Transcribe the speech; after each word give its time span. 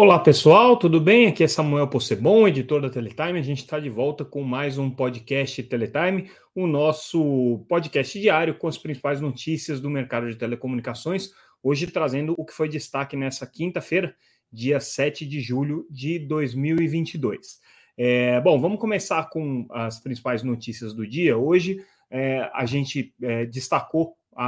Olá 0.00 0.16
pessoal, 0.20 0.76
tudo 0.76 1.00
bem? 1.00 1.26
Aqui 1.26 1.42
é 1.42 1.48
Samuel 1.48 1.88
Possebon, 1.88 2.46
editor 2.46 2.80
da 2.80 2.88
Teletime. 2.88 3.40
A 3.40 3.42
gente 3.42 3.58
está 3.64 3.80
de 3.80 3.90
volta 3.90 4.24
com 4.24 4.44
mais 4.44 4.78
um 4.78 4.88
podcast 4.88 5.60
Teletime, 5.64 6.30
o 6.54 6.68
nosso 6.68 7.66
podcast 7.68 8.16
diário 8.16 8.56
com 8.56 8.68
as 8.68 8.78
principais 8.78 9.20
notícias 9.20 9.80
do 9.80 9.90
mercado 9.90 10.30
de 10.30 10.36
telecomunicações. 10.36 11.32
Hoje 11.60 11.88
trazendo 11.88 12.32
o 12.38 12.44
que 12.44 12.52
foi 12.52 12.68
destaque 12.68 13.16
nessa 13.16 13.44
quinta-feira, 13.44 14.14
dia 14.52 14.78
7 14.78 15.26
de 15.26 15.40
julho 15.40 15.84
de 15.90 16.20
2022. 16.20 17.58
É, 17.96 18.40
bom, 18.40 18.60
vamos 18.60 18.78
começar 18.78 19.28
com 19.30 19.66
as 19.68 19.98
principais 19.98 20.44
notícias 20.44 20.94
do 20.94 21.04
dia. 21.04 21.36
Hoje 21.36 21.84
é, 22.08 22.48
a 22.54 22.64
gente 22.66 23.12
é, 23.20 23.46
destacou 23.46 24.14
a, 24.36 24.46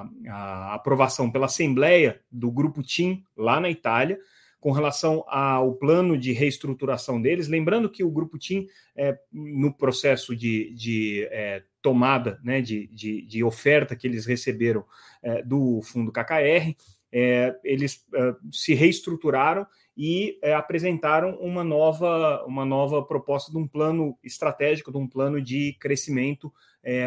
a, 0.00 0.08
a 0.30 0.74
aprovação 0.76 1.30
pela 1.30 1.44
Assembleia 1.44 2.22
do 2.32 2.50
Grupo 2.50 2.82
TIM 2.82 3.22
lá 3.36 3.60
na 3.60 3.68
Itália 3.68 4.18
com 4.62 4.70
relação 4.70 5.24
ao 5.26 5.74
plano 5.74 6.16
de 6.16 6.30
reestruturação 6.30 7.20
deles. 7.20 7.48
Lembrando 7.48 7.90
que 7.90 8.04
o 8.04 8.10
Grupo 8.10 8.38
TIM, 8.38 8.68
é, 8.94 9.18
no 9.32 9.74
processo 9.76 10.36
de, 10.36 10.72
de 10.72 11.26
é, 11.32 11.64
tomada, 11.82 12.40
né, 12.44 12.62
de, 12.62 12.86
de, 12.86 13.22
de, 13.22 13.42
oferta 13.42 13.96
que 13.96 14.06
eles 14.06 14.24
receberam 14.24 14.84
é, 15.20 15.42
do 15.42 15.82
fundo 15.82 16.12
KKR, 16.12 16.76
é, 17.10 17.58
eles 17.64 18.06
é, 18.14 18.34
se 18.52 18.72
reestruturaram 18.72 19.66
e 19.96 20.38
é, 20.40 20.54
apresentaram 20.54 21.34
uma 21.40 21.64
nova, 21.64 22.44
uma 22.46 22.64
nova 22.64 23.04
proposta 23.04 23.50
de 23.50 23.58
um 23.58 23.66
plano 23.66 24.16
estratégico, 24.22 24.92
de 24.92 24.98
um 24.98 25.08
plano 25.08 25.42
de 25.42 25.76
crescimento 25.80 26.52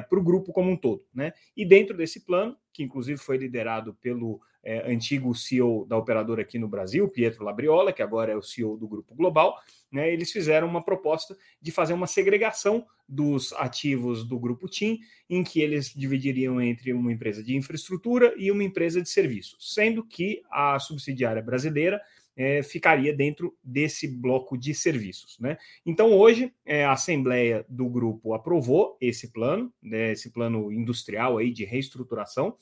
para 0.09 0.19
o 0.19 0.23
grupo 0.23 0.53
como 0.53 0.71
um 0.71 0.77
todo. 0.77 1.03
Né? 1.13 1.33
E 1.55 1.65
dentro 1.65 1.97
desse 1.97 2.25
plano, 2.25 2.55
que 2.71 2.81
inclusive 2.81 3.17
foi 3.17 3.37
liderado 3.37 3.93
pelo 3.95 4.39
é, 4.65 4.91
antigo 4.91 5.35
CEO 5.35 5.85
da 5.85 5.95
operadora 5.95 6.41
aqui 6.41 6.57
no 6.57 6.67
Brasil, 6.67 7.07
Pietro 7.07 7.45
Labriola, 7.45 7.93
que 7.93 8.01
agora 8.01 8.31
é 8.31 8.35
o 8.35 8.41
CEO 8.41 8.75
do 8.75 8.87
Grupo 8.87 9.13
Global, 9.13 9.55
né, 9.91 10.11
eles 10.11 10.31
fizeram 10.31 10.67
uma 10.67 10.83
proposta 10.83 11.37
de 11.61 11.71
fazer 11.71 11.93
uma 11.93 12.07
segregação 12.07 12.85
dos 13.07 13.53
ativos 13.53 14.27
do 14.27 14.39
Grupo 14.39 14.67
TIM, 14.67 14.99
em 15.29 15.43
que 15.43 15.61
eles 15.61 15.93
dividiriam 15.95 16.59
entre 16.59 16.91
uma 16.91 17.11
empresa 17.11 17.43
de 17.43 17.55
infraestrutura 17.55 18.33
e 18.35 18.51
uma 18.51 18.63
empresa 18.63 18.99
de 18.99 19.09
serviços, 19.09 19.73
sendo 19.73 20.03
que 20.03 20.41
a 20.49 20.79
subsidiária 20.79 21.43
brasileira 21.43 22.01
é, 22.35 22.61
ficaria 22.63 23.15
dentro 23.15 23.55
desse 23.63 24.07
bloco 24.07 24.57
de 24.57 24.73
serviços. 24.73 25.37
Né? 25.39 25.57
Então, 25.85 26.11
hoje, 26.11 26.51
é, 26.65 26.83
a 26.83 26.93
Assembleia 26.93 27.65
do 27.69 27.87
Grupo 27.87 28.33
aprovou 28.33 28.97
esse 28.99 29.31
plano, 29.31 29.71
né, 29.81 30.11
esse 30.11 30.31
plano 30.31 30.71
industrial 30.71 31.37
aí 31.37 31.51
de 31.51 31.63
reestruturação, 31.63 32.57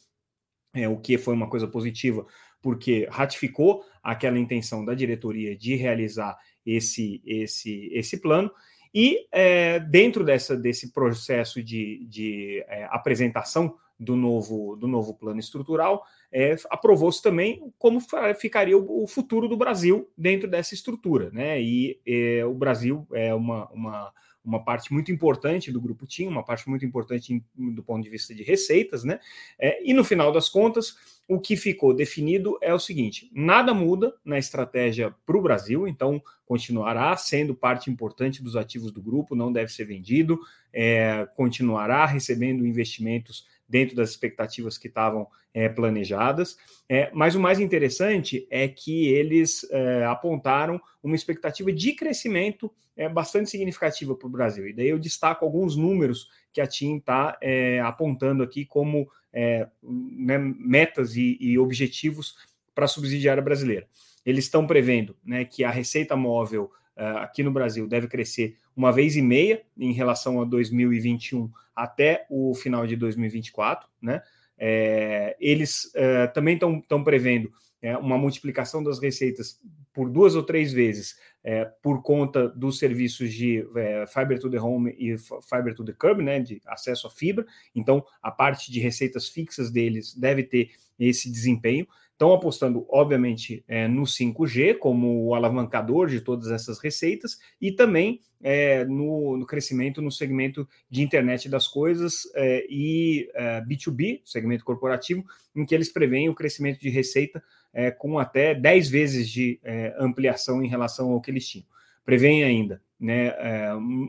é, 0.74 0.88
o 0.88 0.98
que 0.98 1.18
foi 1.18 1.34
uma 1.34 1.50
coisa 1.50 1.68
positiva, 1.68 2.26
porque 2.62 3.08
ratificou 3.12 3.84
aquela 4.02 4.40
intenção 4.40 4.84
da 4.84 4.94
diretoria 4.94 5.56
de 5.56 5.76
realizar 5.76 6.38
esse, 6.66 7.22
esse, 7.26 7.90
esse 7.94 8.18
plano. 8.18 8.52
E 8.94 9.28
é, 9.32 9.80
dentro 9.80 10.24
dessa, 10.24 10.56
desse 10.56 10.92
processo 10.92 11.64
de, 11.64 12.06
de 12.06 12.64
é, 12.68 12.86
apresentação 12.92 13.76
do 14.00 14.16
novo, 14.16 14.76
do 14.76 14.88
novo 14.88 15.14
plano 15.14 15.40
estrutural, 15.40 16.04
é, 16.32 16.56
aprovou-se 16.70 17.22
também 17.22 17.72
como 17.78 18.00
ficaria 18.38 18.78
o, 18.78 19.04
o, 19.04 19.08
futuro 19.08 19.48
do 19.48 19.58
Brasil 19.58 20.10
dentro 20.18 20.50
dessa 20.50 20.74
estrutura. 20.74 21.30
Né? 21.32 21.62
E 21.62 22.00
é, 22.06 22.46
o 22.46 22.54
Brasil 22.54 23.08
é 23.14 23.34
uma, 23.34 23.70
uma 23.72 24.12
uma 24.44 24.64
parte 24.64 24.92
muito 24.92 25.12
importante 25.12 25.72
do 25.72 25.80
grupo 25.80 26.06
TIM, 26.06 26.28
uma 26.28 26.44
parte 26.44 26.70
muito 26.70 26.86
importante 26.86 27.44
do 27.56 27.82
ponto 27.84 28.04
de 28.04 28.10
vista 28.10 28.36
de 28.36 28.44
receitas, 28.44 29.04
né? 29.04 29.20
É, 29.58 29.82
e 29.88 29.94
no 29.94 30.04
final 30.04 30.32
das 30.32 30.50
contas, 30.50 30.96
o 31.28 31.40
que 31.40 31.56
ficou 31.56 31.94
definido 31.94 32.58
é 32.62 32.74
o 32.74 32.80
seguinte: 32.80 33.32
nada 33.34 33.74
muda 33.74 34.14
na 34.24 34.38
estratégia 34.38 35.16
para 35.26 35.38
o 35.38 35.42
Brasil, 35.42 35.88
então 35.88 36.22
continuará 36.46 37.16
sendo 37.16 37.56
parte 37.56 37.90
importante 37.90 38.44
dos 38.44 38.56
ativos 38.56 38.92
do 38.92 39.02
grupo, 39.02 39.36
não 39.36 39.52
deve 39.52 39.72
ser 39.72 39.86
vendido, 39.86 40.40
é, 40.74 41.28
continuará 41.36 42.06
recebendo 42.06 42.68
investimentos 42.68 43.48
dentro 43.74 43.96
das 43.96 44.12
expectativas 44.12 44.78
que 44.78 44.88
estavam 44.88 45.26
é, 45.52 45.68
planejadas. 45.68 46.56
É, 46.88 47.10
mas 47.12 47.34
o 47.34 47.40
mais 47.40 47.60
interessante 47.60 48.48
é 48.52 48.68
que 48.68 49.08
eles 49.08 49.68
é, 49.72 50.06
apontaram 50.06 50.80
uma 51.02 51.16
expectativa 51.16 51.74
de 51.74 51.94
crescimento 51.94 52.72
é, 52.96 53.10
bastante 53.10 53.50
significativa 53.50 54.16
para 54.16 54.28
o 54.28 54.30
Brasil. 54.30 54.68
E 54.68 54.74
daí 54.74 54.90
eu 54.90 55.00
destaco 55.00 55.44
alguns 55.44 55.76
números 55.76 56.30
que 56.54 56.62
a 56.62 56.68
TIM 56.68 56.98
está 56.98 57.36
é, 57.42 57.80
apontando 57.80 58.44
aqui 58.44 58.64
como 58.64 59.10
é, 59.34 59.68
né, 59.82 60.38
metas 60.38 61.16
e, 61.16 61.36
e 61.42 61.58
objetivos 61.58 62.36
para 62.76 62.86
a 62.86 62.88
subsidiária 62.88 63.42
brasileira. 63.42 63.88
Eles 64.24 64.46
estão 64.46 64.68
prevendo 64.68 65.16
né, 65.26 65.46
que 65.46 65.64
a 65.64 65.72
receita 65.72 66.16
móvel 66.16 66.72
uh, 66.96 67.18
aqui 67.18 67.42
no 67.42 67.52
Brasil 67.52 67.88
deve 67.88 68.08
crescer 68.08 68.56
uma 68.76 68.92
vez 68.92 69.16
e 69.16 69.22
meia 69.22 69.62
em 69.78 69.92
relação 69.92 70.42
a 70.42 70.46
2021 70.46 71.50
até 71.76 72.26
o 72.30 72.54
final 72.54 72.86
de 72.86 72.96
2024, 72.96 73.88
né? 74.02 74.22
É, 74.58 75.36
eles 75.40 75.86
uh, 75.96 76.32
também 76.34 76.56
estão 76.56 77.04
prevendo 77.04 77.52
é, 77.82 77.98
uma 77.98 78.18
multiplicação 78.18 78.82
das 78.84 79.00
receitas 79.00 79.60
por 79.94 80.10
duas 80.10 80.36
ou 80.36 80.44
três 80.44 80.72
vezes 80.72 81.16
é, 81.44 81.66
por 81.82 82.02
conta 82.02 82.48
dos 82.48 82.80
serviços 82.80 83.34
de 83.34 83.68
é, 83.76 84.06
Fiber 84.08 84.40
to 84.40 84.50
the 84.50 84.60
Home 84.60 84.96
e 84.98 85.18
Fiber 85.18 85.76
to 85.76 85.84
the 85.84 85.92
Curb, 85.92 86.24
né, 86.24 86.40
de 86.40 86.62
acesso 86.66 87.08
à 87.08 87.10
fibra. 87.10 87.46
Então, 87.76 88.04
a 88.22 88.32
parte 88.32 88.72
de 88.72 88.80
receitas 88.80 89.28
fixas 89.28 89.70
deles 89.70 90.16
deve 90.16 90.44
ter 90.44 90.72
esse 90.98 91.30
desempenho. 91.30 91.86
Estão 92.14 92.32
apostando, 92.32 92.86
obviamente, 92.90 93.66
é, 93.68 93.88
no 93.88 94.04
5G 94.04 94.78
como 94.78 95.26
o 95.26 95.34
alavancador 95.34 96.08
de 96.08 96.22
todas 96.22 96.52
essas 96.52 96.80
receitas 96.80 97.40
e 97.60 97.72
também 97.72 98.22
é, 98.40 98.86
no, 98.86 99.36
no, 99.36 99.46
crescimento 99.48 100.00
no 100.00 100.12
segmento 100.12 100.68
de 100.90 101.02
internet 101.02 101.50
das 101.50 101.68
coisas 101.68 102.32
é, 102.36 102.66
e 102.70 103.28
B2B, 103.68 104.18
é, 104.18 104.22
segmento 104.26 104.64
corporativo, 104.64 105.26
em 105.56 105.66
que 105.66 105.74
eles 105.74 105.92
preveem 105.92 106.30
o 106.30 106.36
crescimento 106.36 106.80
de 106.80 106.90
receita 106.90 107.44
é, 107.74 107.90
com 107.90 108.20
até 108.20 108.54
10 108.54 108.90
vezes 108.90 109.28
de 109.28 109.60
é, 109.64 109.96
ampliação 109.98 110.64
em 110.64 110.68
relação 110.68 111.12
ao 111.12 111.20
que 111.20 111.32
eles 111.32 111.48
tinham. 111.48 111.66
Prevêem 112.06 112.44
ainda 112.44 112.82
né, 113.00 113.34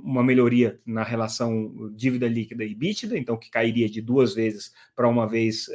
uma 0.04 0.22
melhoria 0.22 0.80
na 0.84 1.02
relação 1.02 1.92
dívida 1.94 2.28
líquida 2.28 2.64
e 2.64 2.72
EBITDA, 2.72 3.16
então 3.16 3.36
que 3.36 3.50
cairia 3.50 3.88
de 3.88 4.00
duas 4.02 4.34
vezes 4.34 4.72
para 4.94 5.08
uma 5.08 5.28
vez, 5.28 5.68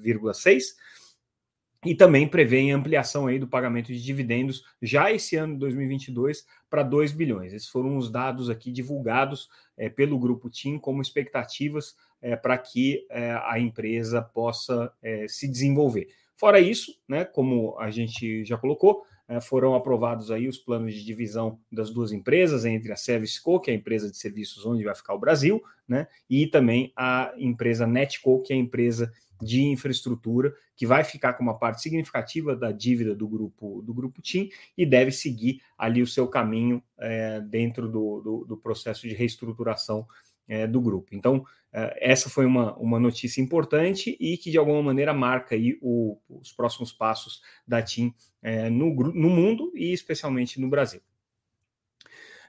vírgula 0.00 0.32
seis 0.32 0.74
e 1.84 1.94
também 1.94 2.26
prevê 2.26 2.70
ampliação 2.70 3.26
aí 3.26 3.38
do 3.38 3.46
pagamento 3.46 3.92
de 3.92 4.02
dividendos 4.02 4.64
já 4.82 5.12
esse 5.12 5.36
ano 5.36 5.54
de 5.54 5.60
2022 5.60 6.44
para 6.68 6.82
2 6.82 7.12
bilhões. 7.12 7.52
Esses 7.52 7.68
foram 7.68 7.96
os 7.96 8.10
dados 8.10 8.50
aqui 8.50 8.72
divulgados 8.72 9.48
é, 9.76 9.88
pelo 9.88 10.18
grupo 10.18 10.50
TIM 10.50 10.78
como 10.78 11.00
expectativas 11.00 11.94
é, 12.20 12.34
para 12.34 12.58
que 12.58 13.06
é, 13.10 13.32
a 13.44 13.60
empresa 13.60 14.20
possa 14.20 14.92
é, 15.02 15.26
se 15.28 15.46
desenvolver. 15.46 16.08
Fora 16.36 16.60
isso, 16.60 16.92
né, 17.08 17.24
como 17.24 17.78
a 17.78 17.90
gente 17.90 18.44
já 18.44 18.56
colocou, 18.56 19.04
é, 19.28 19.40
foram 19.40 19.74
aprovados 19.74 20.30
aí 20.30 20.48
os 20.48 20.56
planos 20.56 20.94
de 20.94 21.04
divisão 21.04 21.60
das 21.70 21.90
duas 21.90 22.12
empresas, 22.12 22.64
entre 22.64 22.92
a 22.92 22.96
ServiceCo, 22.96 23.60
que 23.60 23.70
é 23.70 23.74
a 23.74 23.76
empresa 23.76 24.10
de 24.10 24.16
serviços 24.16 24.64
onde 24.64 24.84
vai 24.84 24.94
ficar 24.94 25.14
o 25.14 25.18
Brasil, 25.18 25.62
né, 25.86 26.06
e 26.28 26.46
também 26.46 26.92
a 26.96 27.32
empresa 27.36 27.86
Netco, 27.86 28.42
que 28.42 28.52
é 28.52 28.56
a 28.56 28.58
empresa 28.58 29.12
de 29.40 29.62
infraestrutura, 29.62 30.52
que 30.76 30.86
vai 30.86 31.04
ficar 31.04 31.34
com 31.34 31.42
uma 31.42 31.58
parte 31.58 31.82
significativa 31.82 32.54
da 32.54 32.72
dívida 32.72 33.14
do 33.14 33.26
grupo 33.28 33.82
do 33.82 33.94
grupo 33.94 34.20
TIM 34.20 34.50
e 34.76 34.84
deve 34.84 35.10
seguir 35.10 35.60
ali 35.76 36.02
o 36.02 36.06
seu 36.06 36.26
caminho 36.28 36.82
é, 36.98 37.40
dentro 37.40 37.88
do, 37.88 38.20
do, 38.20 38.44
do, 38.44 38.56
processo 38.56 39.08
de 39.08 39.14
reestruturação 39.14 40.06
é, 40.46 40.66
do 40.66 40.80
grupo. 40.80 41.14
Então, 41.14 41.44
é, 41.72 42.10
essa 42.10 42.30
foi 42.30 42.46
uma, 42.46 42.76
uma 42.76 42.98
notícia 42.98 43.40
importante 43.40 44.16
e 44.18 44.36
que, 44.36 44.50
de 44.50 44.58
alguma 44.58 44.82
maneira, 44.82 45.12
marca 45.12 45.54
aí 45.54 45.78
o, 45.80 46.18
os 46.28 46.52
próximos 46.52 46.92
passos 46.92 47.42
da 47.66 47.82
TIM 47.82 48.14
é, 48.42 48.70
no, 48.70 48.94
no 49.12 49.28
mundo 49.28 49.72
e 49.74 49.92
especialmente 49.92 50.60
no 50.60 50.68
Brasil. 50.68 51.00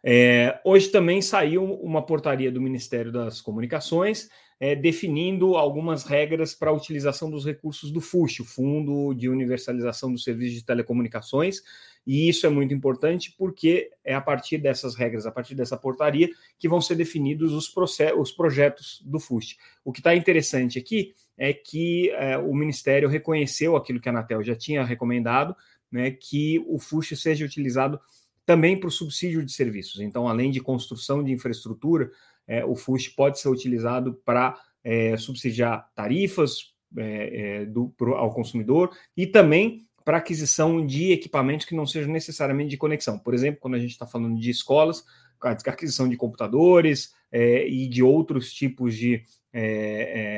É, 0.01 0.62
hoje 0.63 0.89
também 0.89 1.21
saiu 1.21 1.63
uma 1.63 2.06
portaria 2.06 2.51
do 2.51 2.62
Ministério 2.62 3.12
das 3.12 3.42
Comunicações 3.42 4.30
é, 4.59 4.75
definindo 4.75 5.56
algumas 5.56 6.03
regras 6.03 6.53
para 6.53 6.69
a 6.69 6.73
utilização 6.73 7.29
dos 7.29 7.45
recursos 7.45 7.91
do 7.91 8.01
FUSH, 8.01 8.41
o 8.41 8.45
Fundo 8.45 9.13
de 9.13 9.29
Universalização 9.29 10.11
dos 10.11 10.23
Serviços 10.23 10.56
de 10.56 10.65
Telecomunicações, 10.65 11.61
e 12.06 12.27
isso 12.27 12.45
é 12.45 12.50
muito 12.50 12.73
importante 12.73 13.33
porque 13.38 13.89
é 14.03 14.13
a 14.13 14.21
partir 14.21 14.57
dessas 14.57 14.95
regras, 14.95 15.25
a 15.25 15.31
partir 15.31 15.56
dessa 15.56 15.77
portaria, 15.77 16.29
que 16.57 16.67
vão 16.67 16.81
ser 16.81 16.95
definidos 16.95 17.53
os, 17.53 17.73
os 18.17 18.31
projetos 18.31 19.01
do 19.06 19.19
FUSH. 19.19 19.57
O 19.85 19.91
que 19.94 20.00
está 20.00 20.15
interessante 20.15 20.77
aqui 20.77 21.13
é 21.38 21.53
que 21.53 22.09
é, 22.11 22.38
o 22.38 22.53
Ministério 22.53 23.07
reconheceu 23.07 23.75
aquilo 23.75 24.01
que 24.01 24.09
a 24.09 24.11
Anatel 24.11 24.44
já 24.44 24.56
tinha 24.56 24.83
recomendado, 24.83 25.56
né, 25.89 26.11
que 26.11 26.63
o 26.67 26.77
FUSH 26.77 27.15
seja 27.15 27.45
utilizado 27.45 28.00
também 28.45 28.77
para 28.77 28.88
o 28.88 28.91
subsídio 28.91 29.45
de 29.45 29.53
serviços. 29.53 30.01
Então, 30.01 30.27
além 30.27 30.50
de 30.50 30.59
construção 30.59 31.23
de 31.23 31.31
infraestrutura, 31.31 32.09
é, 32.49 32.65
o 32.65 32.75
FUSH 32.75 33.09
pode 33.09 33.39
ser 33.39 33.47
utilizado 33.47 34.19
para 34.25 34.59
é, 34.83 35.15
subsidiar 35.15 35.87
tarifas 35.93 36.73
é, 36.97 37.59
é, 37.61 37.65
do, 37.65 37.89
pro, 37.89 38.15
ao 38.15 38.33
consumidor 38.33 38.89
e 39.15 39.27
também 39.27 39.85
para 40.03 40.17
aquisição 40.17 40.83
de 40.83 41.11
equipamentos 41.11 41.67
que 41.67 41.75
não 41.75 41.85
sejam 41.85 42.11
necessariamente 42.11 42.71
de 42.71 42.77
conexão. 42.77 43.19
Por 43.19 43.35
exemplo, 43.35 43.61
quando 43.61 43.75
a 43.75 43.79
gente 43.79 43.91
está 43.91 44.07
falando 44.07 44.39
de 44.39 44.49
escolas, 44.49 45.05
aquisição 45.39 46.09
de 46.09 46.17
computadores 46.17 47.13
é, 47.31 47.67
e 47.67 47.87
de 47.87 48.01
outros 48.01 48.51
tipos 48.51 48.95
de 48.95 49.23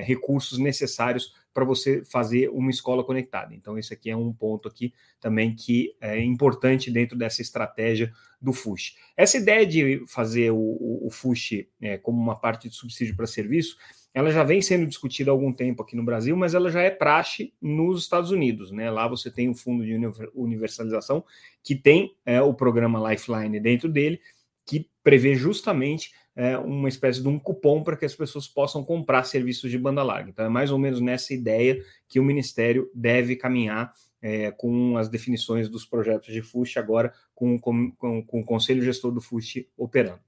recursos 0.06 0.58
necessários 0.58 1.34
para 1.54 1.66
você 1.66 2.02
fazer 2.06 2.50
uma 2.50 2.70
escola 2.72 3.04
conectada. 3.04 3.54
Então, 3.54 3.78
esse 3.78 3.94
aqui 3.94 4.10
é 4.10 4.16
um 4.16 4.32
ponto 4.32 4.70
aqui 4.70 4.94
também 5.20 5.54
que 5.54 5.94
é 6.00 6.18
importante 6.24 6.90
dentro 6.90 7.18
dessa 7.18 7.42
estratégia 7.42 8.12
do 8.42 8.54
FUSH. 8.54 8.96
Essa 9.16 9.38
ideia 9.38 9.66
de 9.66 10.04
fazer 10.08 10.52
o, 10.52 10.58
o, 10.58 11.08
o 11.08 11.10
FUSH 11.12 11.68
é, 11.82 11.98
como 11.98 12.20
uma 12.20 12.36
parte 12.36 12.68
de 12.68 12.76
subsídio 12.76 13.16
para 13.16 13.28
serviço, 13.28 13.78
ela 14.14 14.32
já 14.32 14.44
vem 14.44 14.62
sendo 14.62 14.88
discutida 14.88 15.32
há 15.32 15.34
algum 15.34 15.54
tempo 15.54 15.82
aqui 15.82 15.96
no 15.96 16.04
Brasil, 16.04 16.36
mas 16.36 16.54
ela 16.54 16.70
já 16.70 16.82
é 16.82 16.90
praxe 16.90 17.54
nos 17.62 18.02
Estados 18.02 18.32
Unidos. 18.32 18.72
Né? 18.72 18.90
Lá 18.90 19.08
você 19.08 19.32
tem 19.32 19.50
o 19.50 19.56
Fundo 19.56 19.86
de 19.86 19.94
Universalização, 20.34 21.24
que 21.64 21.76
tem 21.76 22.14
é, 22.26 22.42
o 22.42 22.54
programa 22.54 23.12
Lifeline 23.12 23.60
dentro 23.60 23.88
dele, 23.88 24.20
que 24.66 24.90
prevê 25.04 25.36
justamente 25.36 26.12
é, 26.36 26.58
uma 26.58 26.90
espécie 26.90 27.22
de 27.22 27.28
um 27.28 27.40
cupom 27.40 27.84
para 27.84 27.96
que 27.96 28.06
as 28.06 28.16
pessoas 28.16 28.48
possam 28.48 28.84
comprar 28.84 29.24
serviços 29.24 29.70
de 29.70 29.78
banda 29.78 30.04
larga. 30.04 30.30
Então, 30.30 30.46
é 30.46 30.50
mais 30.50 30.72
ou 30.72 30.80
menos 30.80 31.00
nessa 31.00 31.34
ideia 31.34 31.82
que 32.08 32.20
o 32.20 32.24
Ministério 32.24 32.90
deve 32.94 33.36
caminhar 33.36 33.94
é, 34.22 34.52
com 34.52 34.98
as 34.98 35.10
definições 35.10 35.68
dos 35.68 35.86
projetos 35.86 36.34
de 36.34 36.42
FUSH, 36.42 36.78
agora 36.78 37.14
com, 37.34 37.60
com, 37.60 37.92
com, 37.92 38.24
com 38.24 38.40
o 38.42 38.46
Conselho 38.46 38.84
Gestor 38.84 39.12
do 39.12 39.22
FUSH 39.22 39.66
operando. 39.78 40.22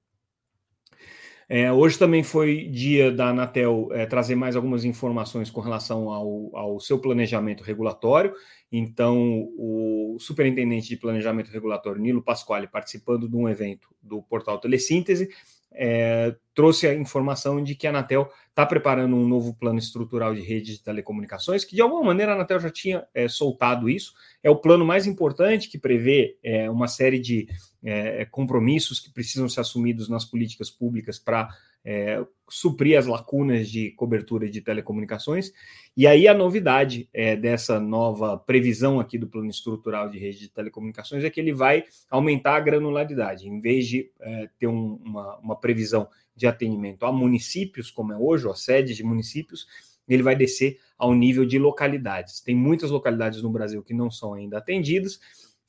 É, 1.48 1.70
hoje 1.70 1.98
também 1.98 2.22
foi 2.22 2.68
dia 2.68 3.12
da 3.12 3.28
Anatel 3.28 3.88
é, 3.92 4.06
trazer 4.06 4.34
mais 4.34 4.56
algumas 4.56 4.84
informações 4.84 5.50
com 5.50 5.60
relação 5.60 6.10
ao, 6.10 6.56
ao, 6.56 6.80
seu 6.80 6.98
planejamento 6.98 7.62
regulatório. 7.62 8.34
Então, 8.72 9.48
o 9.56 10.16
superintendente 10.18 10.88
de 10.88 10.96
planejamento 10.96 11.50
regulatório, 11.50 12.00
Nilo 12.00 12.22
Pasquale, 12.22 12.66
participando 12.66 13.28
de 13.28 13.36
um 13.36 13.48
evento 13.48 13.88
do 14.02 14.22
portal 14.22 14.58
Telesíntese, 14.58 15.28
é, 15.74 16.34
trouxe 16.54 16.86
a 16.86 16.94
informação 16.94 17.62
de 17.62 17.74
que 17.74 17.86
a 17.86 17.90
Anatel 17.90 18.30
está 18.48 18.64
preparando 18.64 19.16
um 19.16 19.26
novo 19.26 19.54
plano 19.54 19.78
estrutural 19.78 20.34
de 20.34 20.40
rede 20.40 20.72
de 20.72 20.82
telecomunicações, 20.82 21.64
que 21.64 21.74
de 21.74 21.82
alguma 21.82 22.04
maneira 22.04 22.32
a 22.32 22.34
Anatel 22.36 22.60
já 22.60 22.70
tinha 22.70 23.04
é, 23.12 23.28
soltado 23.28 23.90
isso. 23.90 24.14
É 24.42 24.48
o 24.48 24.56
plano 24.56 24.84
mais 24.84 25.06
importante 25.06 25.68
que 25.68 25.78
prevê 25.78 26.38
é, 26.42 26.70
uma 26.70 26.86
série 26.86 27.18
de 27.18 27.48
é, 27.82 28.24
compromissos 28.26 29.00
que 29.00 29.12
precisam 29.12 29.48
ser 29.48 29.60
assumidos 29.60 30.08
nas 30.08 30.24
políticas 30.24 30.70
públicas 30.70 31.18
para 31.18 31.48
é, 31.84 32.24
suprir 32.48 32.98
as 32.98 33.06
lacunas 33.06 33.68
de 33.68 33.90
cobertura 33.92 34.48
de 34.48 34.60
telecomunicações. 34.60 35.52
E 35.96 36.06
aí 36.06 36.26
a 36.26 36.34
novidade 36.34 37.08
é, 37.12 37.36
dessa 37.36 37.78
nova 37.78 38.36
previsão 38.36 38.98
aqui 38.98 39.18
do 39.18 39.28
plano 39.28 39.50
estrutural 39.50 40.08
de 40.08 40.18
rede 40.18 40.40
de 40.40 40.48
telecomunicações 40.48 41.24
é 41.24 41.30
que 41.30 41.40
ele 41.40 41.52
vai 41.52 41.84
aumentar 42.10 42.56
a 42.56 42.60
granularidade. 42.60 43.48
Em 43.48 43.60
vez 43.60 43.86
de 43.86 44.10
é, 44.20 44.48
ter 44.58 44.66
um, 44.66 44.94
uma, 45.04 45.38
uma 45.38 45.56
previsão 45.56 46.08
de 46.34 46.46
atendimento 46.46 47.04
a 47.04 47.12
municípios, 47.12 47.90
como 47.90 48.12
é 48.12 48.16
hoje, 48.16 48.48
a 48.48 48.54
sede 48.54 48.94
de 48.94 49.04
municípios, 49.04 49.66
ele 50.08 50.22
vai 50.22 50.36
descer 50.36 50.78
ao 50.98 51.14
nível 51.14 51.46
de 51.46 51.58
localidades. 51.58 52.40
Tem 52.40 52.54
muitas 52.54 52.90
localidades 52.90 53.42
no 53.42 53.50
Brasil 53.50 53.82
que 53.82 53.94
não 53.94 54.10
são 54.10 54.34
ainda 54.34 54.58
atendidas, 54.58 55.18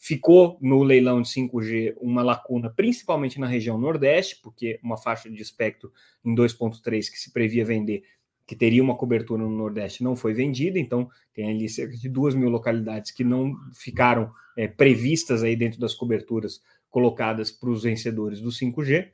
Ficou 0.07 0.59
no 0.61 0.83
leilão 0.83 1.19
de 1.19 1.29
5G 1.29 1.95
uma 1.99 2.21
lacuna, 2.21 2.69
principalmente 2.69 3.39
na 3.39 3.47
região 3.47 3.75
Nordeste, 3.75 4.39
porque 4.39 4.79
uma 4.83 4.97
faixa 4.97 5.27
de 5.31 5.41
espectro 5.41 5.91
em 6.23 6.35
2.3 6.35 7.09
que 7.09 7.17
se 7.17 7.33
previa 7.33 7.65
vender, 7.65 8.03
que 8.45 8.55
teria 8.55 8.83
uma 8.83 8.95
cobertura 8.95 9.41
no 9.41 9.49
Nordeste, 9.49 10.03
não 10.03 10.15
foi 10.15 10.31
vendida, 10.31 10.77
então 10.77 11.09
tem 11.33 11.49
ali 11.49 11.67
cerca 11.67 11.97
de 11.97 12.07
2 12.07 12.35
mil 12.35 12.49
localidades 12.49 13.09
que 13.09 13.23
não 13.23 13.55
ficaram 13.73 14.31
é, 14.55 14.67
previstas 14.67 15.41
aí 15.41 15.55
dentro 15.55 15.79
das 15.79 15.95
coberturas 15.95 16.61
colocadas 16.87 17.51
para 17.51 17.71
os 17.71 17.81
vencedores 17.81 18.39
do 18.39 18.49
5G. 18.49 19.09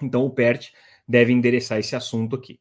Então 0.00 0.24
o 0.24 0.30
PERT 0.30 0.68
deve 1.08 1.32
endereçar 1.32 1.80
esse 1.80 1.96
assunto 1.96 2.36
aqui. 2.36 2.60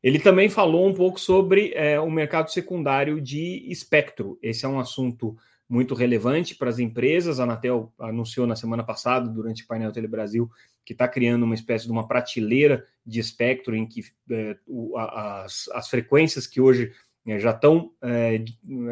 Ele 0.00 0.20
também 0.20 0.48
falou 0.48 0.88
um 0.88 0.94
pouco 0.94 1.18
sobre 1.18 1.72
é, 1.74 1.98
o 1.98 2.08
mercado 2.08 2.52
secundário 2.52 3.20
de 3.20 3.68
espectro. 3.68 4.38
Esse 4.40 4.64
é 4.64 4.68
um 4.68 4.78
assunto 4.78 5.36
muito 5.72 5.94
relevante 5.94 6.54
para 6.54 6.68
as 6.68 6.78
empresas. 6.78 7.40
A 7.40 7.44
Anatel 7.44 7.90
anunciou 7.98 8.46
na 8.46 8.54
semana 8.54 8.84
passada, 8.84 9.26
durante 9.26 9.64
o 9.64 9.66
painel 9.66 9.90
Telebrasil, 9.90 10.50
que 10.84 10.92
está 10.92 11.08
criando 11.08 11.44
uma 11.44 11.54
espécie 11.54 11.86
de 11.86 11.92
uma 11.92 12.06
prateleira 12.06 12.86
de 13.06 13.18
espectro 13.18 13.74
em 13.74 13.86
que 13.86 14.02
é, 14.30 14.54
o, 14.66 14.98
as, 14.98 15.70
as 15.72 15.88
frequências 15.88 16.46
que 16.46 16.60
hoje 16.60 16.92
é, 17.26 17.38
já 17.38 17.52
estão 17.52 17.90
é, 18.02 18.34
é, 18.34 18.44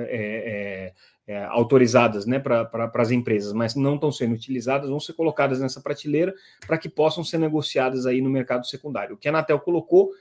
é, 0.09 0.94
é 1.27 1.44
autorizadas 1.44 2.25
né, 2.25 2.38
para 2.38 2.91
as 2.94 3.11
empresas, 3.11 3.53
mas 3.53 3.75
não 3.75 3.97
estão 3.97 4.11
sendo 4.11 4.35
utilizadas, 4.35 4.88
vão 4.88 5.00
ser 5.00 5.12
colocadas 5.12 5.61
nessa 5.61 5.82
prateleira 5.82 6.35
para 6.67 6.79
que 6.79 6.88
possam 6.88 7.23
ser 7.23 7.37
negociadas 7.37 8.06
aí 8.06 8.23
no 8.23 8.31
mercado 8.31 8.67
secundário. 8.67 9.17
O 9.17 9.19
que 9.19 9.29
a 9.29 9.31
Anatel 9.31 9.61
colocou 9.61 10.12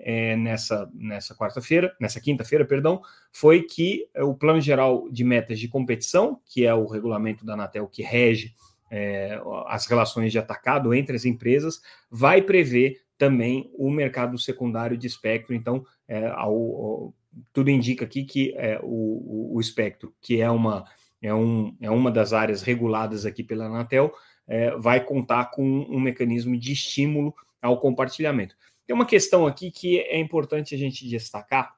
é, 0.00 0.36
nessa, 0.36 0.90
nessa 0.94 1.34
quarta-feira, 1.34 1.94
nessa 2.00 2.20
quinta-feira, 2.20 2.64
perdão, 2.64 3.00
foi 3.32 3.62
que 3.62 4.08
o 4.16 4.34
Plano 4.34 4.60
Geral 4.60 5.08
de 5.10 5.24
Metas 5.24 5.58
de 5.58 5.68
Competição, 5.68 6.40
que 6.46 6.66
é 6.66 6.74
o 6.74 6.86
regulamento 6.86 7.44
da 7.44 7.54
Anatel 7.54 7.86
que 7.88 8.02
rege 8.02 8.54
é, 8.90 9.40
as 9.66 9.86
relações 9.86 10.32
de 10.32 10.38
atacado 10.38 10.94
entre 10.94 11.16
as 11.16 11.24
empresas, 11.24 11.80
vai 12.10 12.42
prever 12.42 13.00
também 13.16 13.70
o 13.76 13.90
mercado 13.90 14.38
secundário 14.38 14.96
de 14.96 15.06
espectro. 15.06 15.54
Então, 15.54 15.84
é, 16.06 16.26
ao, 16.28 16.54
ao, 16.54 17.14
tudo 17.52 17.70
indica 17.70 18.04
aqui 18.04 18.24
que 18.24 18.54
é, 18.56 18.78
o, 18.82 19.54
o, 19.54 19.60
espectro, 19.60 20.14
que 20.20 20.40
é 20.40 20.50
uma, 20.50 20.84
é, 21.20 21.34
um, 21.34 21.76
é 21.80 21.90
uma 21.90 22.10
das 22.10 22.32
áreas 22.32 22.62
reguladas 22.62 23.26
aqui 23.26 23.42
pela 23.42 23.66
Anatel, 23.66 24.12
é, 24.46 24.70
vai 24.76 25.04
contar 25.04 25.50
com 25.50 25.62
um 25.62 26.00
mecanismo 26.00 26.56
de 26.56 26.72
estímulo 26.72 27.34
ao 27.60 27.78
compartilhamento. 27.78 28.56
Tem 28.88 28.94
uma 28.94 29.04
questão 29.04 29.46
aqui 29.46 29.70
que 29.70 30.00
é 30.00 30.18
importante 30.18 30.74
a 30.74 30.78
gente 30.78 31.06
destacar, 31.06 31.76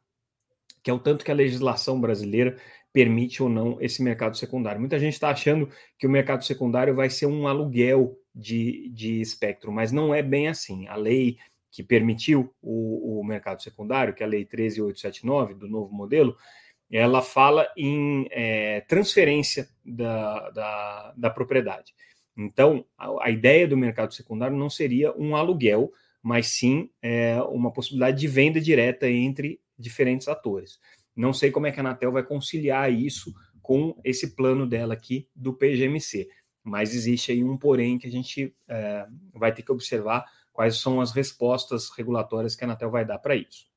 que 0.80 0.88
é 0.88 0.94
o 0.94 0.98
tanto 0.98 1.24
que 1.24 1.30
a 1.32 1.34
legislação 1.34 2.00
brasileira 2.00 2.56
permite 2.92 3.42
ou 3.42 3.48
não 3.48 3.76
esse 3.80 4.00
mercado 4.00 4.36
secundário. 4.36 4.80
Muita 4.80 4.96
gente 4.96 5.14
está 5.14 5.28
achando 5.28 5.68
que 5.98 6.06
o 6.06 6.10
mercado 6.10 6.44
secundário 6.44 6.94
vai 6.94 7.10
ser 7.10 7.26
um 7.26 7.48
aluguel 7.48 8.16
de, 8.32 8.88
de 8.90 9.20
espectro, 9.20 9.72
mas 9.72 9.90
não 9.90 10.14
é 10.14 10.22
bem 10.22 10.46
assim. 10.46 10.86
A 10.86 10.94
lei 10.94 11.36
que 11.68 11.82
permitiu 11.82 12.54
o, 12.62 13.18
o 13.18 13.24
mercado 13.24 13.60
secundário, 13.60 14.14
que 14.14 14.22
é 14.22 14.26
a 14.26 14.28
Lei 14.28 14.44
13879 14.44 15.54
do 15.54 15.68
novo 15.68 15.92
modelo, 15.92 16.36
ela 16.88 17.22
fala 17.22 17.68
em 17.76 18.28
é, 18.30 18.82
transferência 18.82 19.68
da, 19.84 20.50
da, 20.50 21.14
da, 21.16 21.30
propriedade. 21.30 21.92
Então, 22.36 22.84
a, 22.96 23.26
a 23.26 23.30
ideia 23.30 23.66
do 23.66 23.76
mercado 23.76 24.14
secundário 24.14 24.56
não 24.56 24.70
seria 24.70 25.12
um 25.16 25.34
aluguel, 25.34 25.92
mas 26.22 26.48
sim 26.48 26.90
é, 27.02 27.40
uma 27.42 27.72
possibilidade 27.72 28.18
de 28.18 28.28
venda 28.28 28.60
direta 28.60 29.08
entre 29.08 29.60
diferentes 29.78 30.28
atores. 30.28 30.78
Não 31.16 31.32
sei 31.32 31.50
como 31.50 31.66
é 31.66 31.72
que 31.72 31.80
a 31.80 31.82
Anatel 31.82 32.12
vai 32.12 32.22
conciliar 32.22 32.92
isso 32.92 33.32
com 33.62 33.98
esse 34.04 34.34
plano 34.34 34.66
dela 34.66 34.94
aqui 34.94 35.28
do 35.34 35.52
PGMC, 35.54 36.28
mas 36.62 36.94
existe 36.94 37.32
aí 37.32 37.42
um 37.42 37.56
porém 37.56 37.98
que 37.98 38.06
a 38.06 38.10
gente 38.10 38.54
é, 38.68 39.06
vai 39.32 39.52
ter 39.52 39.62
que 39.62 39.72
observar 39.72 40.24
quais 40.52 40.78
são 40.78 41.00
as 41.00 41.12
respostas 41.12 41.90
regulatórias 41.90 42.54
que 42.54 42.64
a 42.64 42.66
Anatel 42.66 42.90
vai 42.90 43.04
dar 43.04 43.18
para 43.18 43.34
isso. 43.34 43.68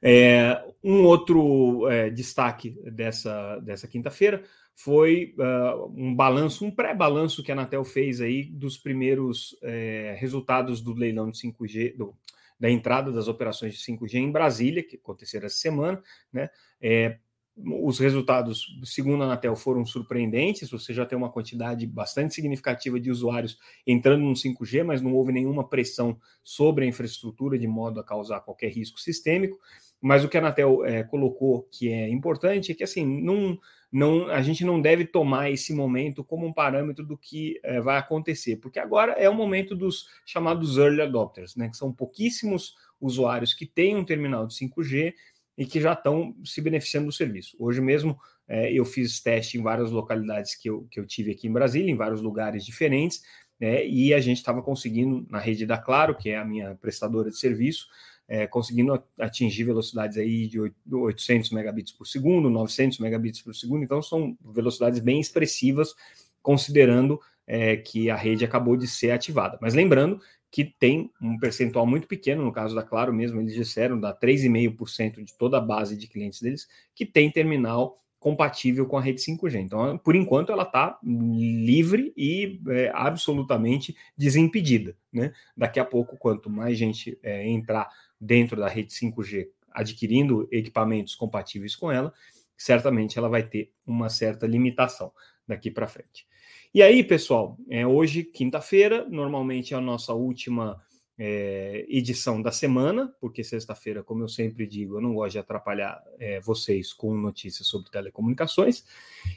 É, 0.00 0.64
um 0.82 1.04
outro 1.04 1.88
é, 1.88 2.08
destaque 2.08 2.78
dessa, 2.92 3.58
dessa 3.58 3.88
quinta-feira 3.88 4.44
foi 4.78 5.34
uh, 5.36 5.92
um 5.92 6.14
balanço, 6.14 6.64
um 6.64 6.70
pré-balanço 6.70 7.42
que 7.42 7.50
a 7.50 7.54
Anatel 7.54 7.82
fez 7.82 8.20
aí 8.20 8.44
dos 8.44 8.78
primeiros 8.78 9.58
é, 9.60 10.16
resultados 10.20 10.80
do 10.80 10.94
leilão 10.94 11.32
de 11.32 11.36
5G, 11.36 11.96
do, 11.96 12.14
da 12.60 12.70
entrada 12.70 13.10
das 13.10 13.26
operações 13.26 13.74
de 13.74 13.80
5G 13.80 14.14
em 14.14 14.30
Brasília, 14.30 14.84
que 14.84 14.94
aconteceram 14.94 15.46
essa 15.46 15.56
semana, 15.56 16.00
né? 16.32 16.48
É, 16.80 17.18
os 17.60 17.98
resultados, 17.98 18.66
segundo 18.84 19.22
a 19.24 19.26
Anatel, 19.26 19.56
foram 19.56 19.84
surpreendentes. 19.84 20.70
Você 20.70 20.94
já 20.94 21.04
tem 21.04 21.18
uma 21.18 21.32
quantidade 21.32 21.84
bastante 21.84 22.32
significativa 22.32 23.00
de 23.00 23.10
usuários 23.10 23.58
entrando 23.84 24.22
no 24.22 24.34
5G, 24.34 24.84
mas 24.84 25.02
não 25.02 25.12
houve 25.12 25.32
nenhuma 25.32 25.68
pressão 25.68 26.16
sobre 26.44 26.84
a 26.84 26.88
infraestrutura 26.88 27.58
de 27.58 27.66
modo 27.66 27.98
a 27.98 28.04
causar 28.04 28.42
qualquer 28.42 28.70
risco 28.70 29.00
sistêmico. 29.00 29.58
Mas 30.00 30.24
o 30.24 30.28
que 30.28 30.36
a 30.36 30.40
Anatel 30.40 30.84
é, 30.84 31.02
colocou 31.02 31.62
que 31.72 31.92
é 31.92 32.08
importante 32.08 32.70
é 32.70 32.74
que 32.74 32.84
assim 32.84 33.04
não, 33.04 33.58
não, 33.90 34.28
a 34.28 34.40
gente 34.42 34.64
não 34.64 34.80
deve 34.80 35.04
tomar 35.04 35.50
esse 35.50 35.74
momento 35.74 36.22
como 36.22 36.46
um 36.46 36.52
parâmetro 36.52 37.04
do 37.04 37.16
que 37.16 37.58
é, 37.64 37.80
vai 37.80 37.96
acontecer, 37.98 38.56
porque 38.56 38.78
agora 38.78 39.12
é 39.12 39.28
o 39.28 39.34
momento 39.34 39.74
dos 39.74 40.06
chamados 40.24 40.76
early 40.76 41.02
adopters, 41.02 41.56
né, 41.56 41.68
que 41.68 41.76
são 41.76 41.92
pouquíssimos 41.92 42.74
usuários 43.00 43.54
que 43.54 43.66
têm 43.66 43.96
um 43.96 44.04
terminal 44.04 44.46
de 44.46 44.54
5G 44.54 45.14
e 45.56 45.66
que 45.66 45.80
já 45.80 45.94
estão 45.94 46.36
se 46.44 46.60
beneficiando 46.60 47.06
do 47.06 47.12
serviço. 47.12 47.56
Hoje 47.58 47.80
mesmo 47.80 48.16
é, 48.46 48.72
eu 48.72 48.84
fiz 48.84 49.20
teste 49.20 49.58
em 49.58 49.62
várias 49.62 49.90
localidades 49.90 50.54
que 50.54 50.70
eu, 50.70 50.86
que 50.90 51.00
eu 51.00 51.06
tive 51.06 51.32
aqui 51.32 51.48
em 51.48 51.52
Brasília, 51.52 51.90
em 51.90 51.96
vários 51.96 52.20
lugares 52.20 52.64
diferentes, 52.64 53.22
né, 53.58 53.84
e 53.84 54.14
a 54.14 54.20
gente 54.20 54.36
estava 54.36 54.62
conseguindo, 54.62 55.26
na 55.28 55.40
rede 55.40 55.66
da 55.66 55.76
Claro, 55.76 56.14
que 56.14 56.30
é 56.30 56.36
a 56.36 56.44
minha 56.44 56.76
prestadora 56.76 57.30
de 57.30 57.38
serviço, 57.38 57.88
é, 58.28 58.46
conseguindo 58.46 59.02
atingir 59.18 59.64
velocidades 59.64 60.18
aí 60.18 60.46
de 60.46 60.60
800 60.92 61.50
megabits 61.50 61.92
por 61.92 62.06
segundo, 62.06 62.50
900 62.50 62.98
megabits 62.98 63.40
por 63.40 63.54
segundo, 63.54 63.82
então 63.82 64.02
são 64.02 64.36
velocidades 64.44 65.00
bem 65.00 65.18
expressivas, 65.18 65.94
considerando 66.42 67.18
é, 67.46 67.76
que 67.78 68.10
a 68.10 68.16
rede 68.16 68.44
acabou 68.44 68.76
de 68.76 68.86
ser 68.86 69.12
ativada. 69.12 69.58
Mas 69.62 69.72
lembrando 69.72 70.20
que 70.50 70.64
tem 70.64 71.10
um 71.20 71.38
percentual 71.38 71.86
muito 71.86 72.06
pequeno, 72.06 72.44
no 72.44 72.52
caso 72.52 72.74
da 72.74 72.82
Claro 72.82 73.12
mesmo, 73.12 73.40
eles 73.40 73.54
disseram, 73.54 73.98
dá 73.98 74.14
3,5% 74.14 75.24
de 75.24 75.34
toda 75.36 75.58
a 75.58 75.60
base 75.60 75.96
de 75.96 76.06
clientes 76.06 76.40
deles, 76.40 76.68
que 76.94 77.06
tem 77.06 77.30
terminal 77.30 77.98
compatível 78.28 78.84
com 78.84 78.98
a 78.98 79.00
rede 79.00 79.22
5G. 79.22 79.58
Então, 79.58 79.96
por 79.96 80.14
enquanto, 80.14 80.52
ela 80.52 80.64
está 80.64 80.98
livre 81.02 82.12
e 82.14 82.60
é, 82.68 82.92
absolutamente 82.94 83.96
desimpedida. 84.18 84.94
Né? 85.10 85.32
Daqui 85.56 85.80
a 85.80 85.84
pouco, 85.84 86.18
quanto 86.18 86.50
mais 86.50 86.76
gente 86.76 87.18
é, 87.22 87.48
entrar 87.48 87.88
dentro 88.20 88.60
da 88.60 88.68
rede 88.68 88.92
5G, 88.92 89.48
adquirindo 89.72 90.46
equipamentos 90.52 91.14
compatíveis 91.14 91.74
com 91.74 91.90
ela, 91.90 92.12
certamente 92.54 93.18
ela 93.18 93.30
vai 93.30 93.42
ter 93.42 93.72
uma 93.86 94.10
certa 94.10 94.46
limitação 94.46 95.10
daqui 95.46 95.70
para 95.70 95.88
frente. 95.88 96.26
E 96.74 96.82
aí, 96.82 97.02
pessoal, 97.02 97.56
é, 97.70 97.86
hoje, 97.86 98.24
quinta-feira, 98.24 99.06
normalmente 99.08 99.72
é 99.72 99.76
a 99.78 99.80
nossa 99.80 100.12
última 100.12 100.78
é, 101.18 101.84
edição 101.88 102.40
da 102.40 102.52
semana, 102.52 103.12
porque 103.20 103.42
sexta-feira, 103.42 104.04
como 104.04 104.22
eu 104.22 104.28
sempre 104.28 104.66
digo, 104.66 104.96
eu 104.96 105.00
não 105.00 105.14
gosto 105.14 105.32
de 105.32 105.38
atrapalhar 105.40 106.00
é, 106.20 106.38
vocês 106.38 106.92
com 106.92 107.12
notícias 107.12 107.66
sobre 107.66 107.90
telecomunicações. 107.90 108.84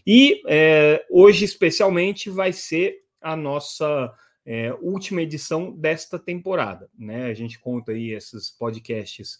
E 0.05 0.43
é, 0.47 1.03
hoje, 1.09 1.43
especialmente, 1.43 2.29
vai 2.29 2.53
ser 2.53 3.03
a 3.19 3.35
nossa 3.35 4.13
última 4.81 5.21
edição 5.21 5.71
desta 5.71 6.17
temporada. 6.17 6.89
Né? 6.97 7.25
A 7.25 7.33
gente 7.33 7.59
conta 7.59 7.91
aí 7.91 8.09
esses 8.09 8.49
podcasts 8.49 9.39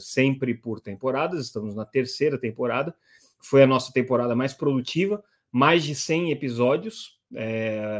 sempre 0.00 0.52
por 0.52 0.80
temporadas, 0.80 1.46
estamos 1.46 1.76
na 1.76 1.86
terceira 1.86 2.36
temporada. 2.36 2.92
Foi 3.40 3.62
a 3.62 3.68
nossa 3.68 3.92
temporada 3.92 4.34
mais 4.34 4.52
produtiva, 4.52 5.22
mais 5.50 5.84
de 5.84 5.94
100 5.94 6.32
episódios 6.32 7.20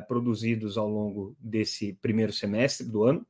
produzidos 0.09 0.77
ao 0.77 0.91
longo 0.91 1.37
desse 1.39 1.93
primeiro 2.03 2.33
semestre 2.33 2.89
do 2.89 3.05
ano 3.05 3.25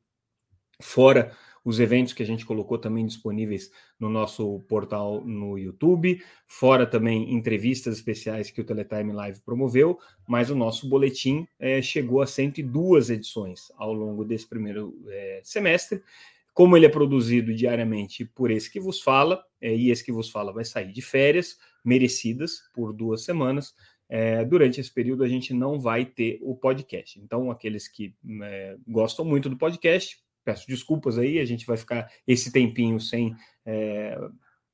fora 0.83 1.33
os 1.65 1.79
eventos 1.79 2.13
que 2.13 2.23
a 2.23 2.27
gente 2.27 2.45
colocou 2.45 2.77
também 2.77 3.07
disponíveis 3.07 3.71
no 3.99 4.09
nosso 4.09 4.61
portal 4.69 5.25
no 5.25 5.57
YouTube, 5.57 6.21
fora 6.47 6.87
também 6.87 7.33
entrevistas 7.33 7.97
especiais 7.97 8.51
que 8.51 8.61
o 8.61 8.65
Teletime 8.65 9.13
Live 9.13 9.41
promoveu, 9.41 9.99
mas 10.27 10.51
o 10.51 10.57
nosso 10.57 10.89
boletim 10.89 11.47
é, 11.59 11.81
chegou 11.81 12.21
a 12.21 12.27
102 12.27 13.11
edições 13.11 13.71
ao 13.77 13.93
longo 13.93 14.25
desse 14.25 14.49
primeiro 14.49 14.99
é, 15.09 15.41
semestre. 15.45 16.03
Como 16.53 16.77
ele 16.77 16.85
é 16.85 16.89
produzido 16.89 17.55
diariamente 17.55 18.25
por 18.25 18.51
esse 18.51 18.71
que 18.71 18.81
vos 18.81 19.01
fala, 19.01 19.43
é, 19.61 19.75
e 19.75 19.91
esse 19.91 20.05
que 20.05 20.13
vos 20.13 20.29
fala 20.29 20.53
vai 20.53 20.65
sair 20.65 20.93
de 20.93 21.01
férias 21.01 21.57
merecidas 21.85 22.61
por 22.75 22.93
duas 22.93 23.25
semanas, 23.25 23.73
é, 24.09 24.45
durante 24.45 24.79
esse 24.79 24.93
período 24.93 25.25
a 25.25 25.29
gente 25.29 25.55
não 25.55 25.81
vai 25.81 26.05
ter 26.05 26.39
o 26.43 26.55
podcast. 26.55 27.19
Então, 27.19 27.51
aqueles 27.51 27.89
que 27.89 28.15
é, 28.43 28.77
gostam 28.87 29.25
muito 29.25 29.49
do 29.49 29.57
podcast, 29.57 30.19
peço 30.45 30.67
desculpas 30.67 31.19
aí, 31.19 31.39
a 31.39 31.45
gente 31.45 31.67
vai 31.67 31.77
ficar 31.77 32.11
esse 32.27 32.53
tempinho 32.53 33.01
sem 33.01 33.35
é, 33.65 34.19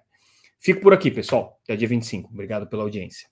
Fico 0.58 0.80
por 0.80 0.94
aqui, 0.94 1.10
pessoal. 1.10 1.60
Até 1.64 1.76
dia 1.76 1.86
25. 1.86 2.30
Obrigado 2.32 2.66
pela 2.66 2.82
audiência. 2.82 3.28